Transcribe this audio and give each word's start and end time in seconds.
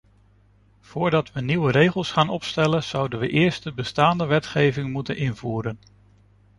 Voordat 0.79 1.31
we 1.31 1.41
nieuwe 1.41 1.71
regels 1.71 2.11
gaan 2.11 2.29
opstellen, 2.29 2.83
zouden 2.83 3.19
we 3.19 3.27
eerst 3.29 3.63
de 3.63 3.73
bestaande 3.73 4.25
wetgeving 4.25 4.91
moeten 4.91 5.17
invoeren. 5.17 5.79